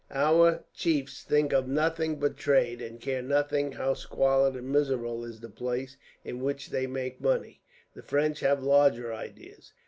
Our 0.09 0.63
chiefs 0.73 1.21
think 1.21 1.53
of 1.53 1.67
nothing 1.67 2.15
but 2.15 2.35
trade, 2.35 2.81
and 2.81 2.99
care 2.99 3.21
nothing 3.21 3.73
how 3.73 3.93
squalid 3.93 4.55
and 4.55 4.67
miserable 4.71 5.23
is 5.23 5.41
the 5.41 5.47
place 5.51 5.95
in 6.23 6.41
which 6.41 6.71
they 6.71 6.87
make 6.87 7.21
money. 7.21 7.61
The 7.93 8.01
French 8.01 8.39
have 8.39 8.63
larger 8.63 9.13
ideas. 9.13 9.73